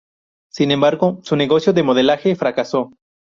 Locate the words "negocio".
1.35-1.73